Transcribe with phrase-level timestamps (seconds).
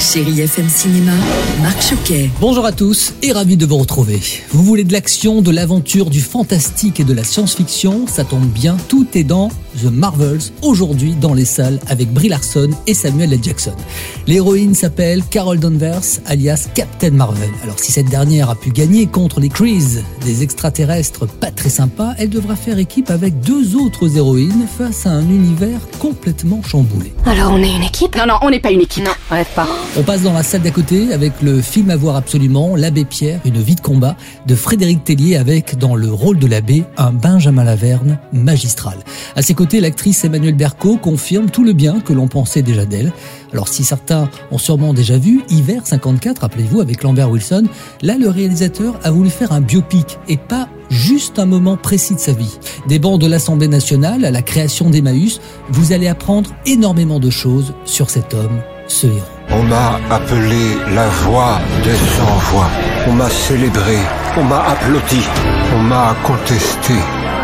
[0.00, 1.12] Chérie FM Cinéma,
[1.60, 2.30] Marc Choquet.
[2.40, 4.20] Bonjour à tous et ravi de vous retrouver.
[4.50, 8.06] Vous voulez de l'action, de l'aventure, du fantastique et de la science-fiction?
[8.06, 9.48] Ça tombe bien, tout est dans
[9.82, 13.40] The Marvels, aujourd'hui dans les salles avec Brie Larson et Samuel L.
[13.42, 13.72] Jackson.
[14.28, 17.50] L'héroïne s'appelle Carol Danvers, alias Captain Marvel.
[17.64, 22.14] Alors si cette dernière a pu gagner contre les Krees, des extraterrestres pas très sympas,
[22.18, 27.12] elle devra faire équipe avec deux autres héroïnes face à un univers complètement chamboulé.
[27.26, 28.16] Alors on est une équipe?
[28.16, 29.04] Non, non, on n'est pas une équipe.
[29.04, 29.68] Non, rêve pas.
[29.96, 33.40] On passe dans la salle d'à côté avec le film à voir absolument, L'abbé Pierre,
[33.44, 37.64] une vie de combat de Frédéric Tellier avec dans le rôle de l'abbé un Benjamin
[37.64, 38.98] Laverne magistral.
[39.34, 43.12] À ses côtés, l'actrice Emmanuelle Berco confirme tout le bien que l'on pensait déjà d'elle.
[43.52, 47.64] Alors si certains ont sûrement déjà vu Hiver 54, rappelez-vous, avec Lambert Wilson,
[48.02, 52.20] là le réalisateur a voulu faire un biopic et pas juste un moment précis de
[52.20, 52.58] sa vie.
[52.88, 57.74] Des bancs de l'Assemblée nationale à la création d'Emmaüs, vous allez apprendre énormément de choses
[57.84, 59.37] sur cet homme, ce héros.
[59.50, 62.68] On m'a appelé la voix des sans-voix.
[63.08, 63.98] On m'a célébré.
[64.36, 65.22] On m'a applaudi.
[65.74, 66.94] On m'a contesté.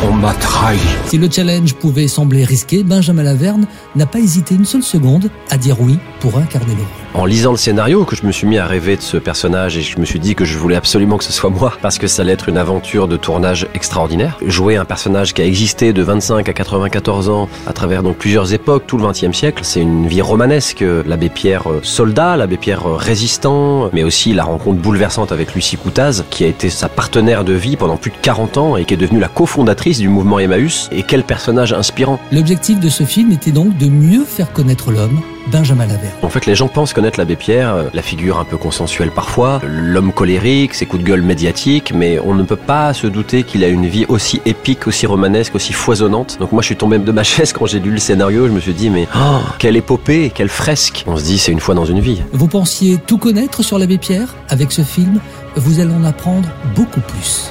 [0.00, 0.78] On m'a trahi.
[1.06, 5.56] Si le challenge pouvait sembler risqué, Benjamin Laverne n'a pas hésité une seule seconde à
[5.56, 7.20] dire oui pour incarner le rôle.
[7.20, 9.80] En lisant le scénario, que je me suis mis à rêver de ce personnage et
[9.80, 12.22] je me suis dit que je voulais absolument que ce soit moi parce que ça
[12.22, 14.38] allait être une aventure de tournage extraordinaire.
[14.46, 18.52] Jouer un personnage qui a existé de 25 à 94 ans à travers donc plusieurs
[18.52, 20.84] époques, tout le 20e siècle, c'est une vie romanesque.
[21.06, 25.76] L'abbé Pierre euh, soldat, l'abbé Pierre euh, résistant, mais aussi la rencontre bouleversante avec Lucie
[25.76, 28.94] Coutaz qui a été sa partenaire de vie pendant plus de 40 ans et qui
[28.94, 30.88] est devenue la cofondatrice du mouvement Emmaüs.
[30.92, 32.20] Et quel personnage inspirant.
[32.30, 36.12] L'objectif de ce film était donc de mieux faire connaître l'homme, Benjamin Laverne.
[36.22, 39.60] En fait, les gens pensent connaître l'abbé Pierre, euh, la figure un peu consensuelle parfois,
[39.64, 43.64] l'homme colérique, ses coups de gueule médiatiques, mais on ne peut pas se douter qu'il
[43.64, 46.36] a une vie aussi épique, aussi romanesque, aussi foisonnante.
[46.38, 48.60] Donc moi, je suis tombé de ma chaise quand j'ai lu le scénario, je me
[48.60, 51.04] suis dit, mais oh, quelle épopée, quelle fresque.
[51.06, 52.22] On se dit, c'est une fois dans une vie.
[52.32, 54.34] Vous pensiez tout connaître sur l'abbé Pierre?
[54.48, 55.20] Avec ce film,
[55.56, 57.50] vous allez en apprendre beaucoup plus.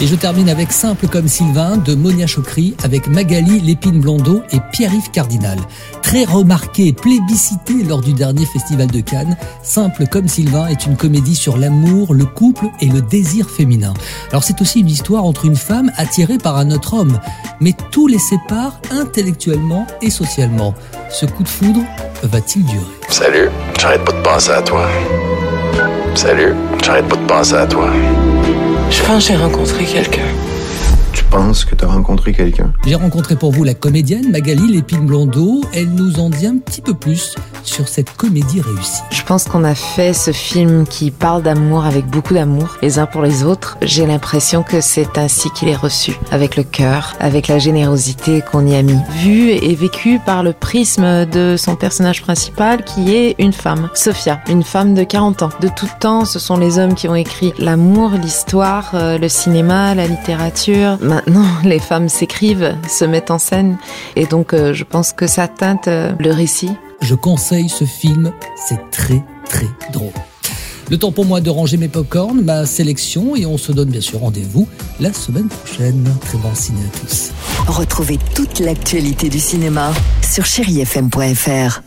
[0.00, 4.58] Et je termine avec Simple comme Sylvain de Monia Chokri avec Magali Lépine Blondeau et
[4.72, 5.58] Pierre-Yves Cardinal.
[6.02, 10.96] Très remarqué et plébiscité lors du dernier festival de Cannes, Simple comme Sylvain est une
[10.96, 13.94] comédie sur l'amour, le couple et le désir féminin.
[14.30, 17.20] Alors c'est aussi une histoire entre une femme attirée par un autre homme,
[17.60, 20.74] mais tout les sépare intellectuellement et socialement.
[21.08, 21.80] Ce coup de foudre
[22.24, 22.84] va-t-il durer?
[23.08, 23.48] Salut,
[23.80, 24.88] j'arrête pas de penser à toi.
[26.14, 26.52] Salut,
[26.84, 27.88] j'arrête pas de penser à toi.
[28.90, 30.43] Je pense j'ai rencontré quelqu'un.
[31.34, 35.62] Tu penses que t'as rencontré quelqu'un J'ai rencontré pour vous la comédienne Magali Lépine Blondeau.
[35.74, 37.34] Elle nous en dit un petit peu plus
[37.64, 39.02] sur cette comédie réussie.
[39.10, 43.06] Je pense qu'on a fait ce film qui parle d'amour avec beaucoup d'amour les uns
[43.06, 43.76] pour les autres.
[43.82, 48.64] J'ai l'impression que c'est ainsi qu'il est reçu, avec le cœur, avec la générosité qu'on
[48.66, 48.98] y a mis.
[49.22, 54.40] Vu et vécu par le prisme de son personnage principal qui est une femme, Sophia,
[54.48, 55.50] une femme de 40 ans.
[55.60, 59.96] De tout temps, ce sont les hommes qui ont écrit l'amour, l'histoire, euh, le cinéma,
[59.96, 60.98] la littérature.
[61.26, 63.78] Maintenant, les femmes s'écrivent, se mettent en scène
[64.16, 66.70] et donc euh, je pense que ça teinte euh, le récit.
[67.00, 70.12] Je conseille ce film, c'est très très drôle.
[70.90, 74.02] Le temps pour moi de ranger mes popcorns, ma sélection, et on se donne bien
[74.02, 74.68] sûr rendez-vous
[75.00, 76.04] la semaine prochaine.
[76.20, 77.32] Très bon ciné à tous.
[77.66, 79.92] Retrouvez toute l'actualité du cinéma
[80.22, 81.80] sur chérifm.fr.